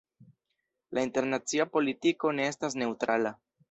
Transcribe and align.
La 0.99 1.03
internacia 1.09 1.69
politiko 1.79 2.35
ne 2.41 2.53
estas 2.55 2.83
neŭtrala. 2.85 3.41